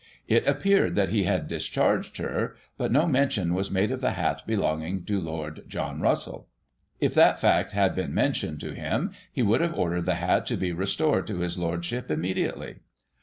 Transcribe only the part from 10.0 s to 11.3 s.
the hat to be restored